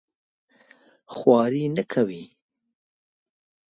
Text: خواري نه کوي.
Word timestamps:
خواري 1.15 1.65
نه 1.75 1.83
کوي. 1.91 2.23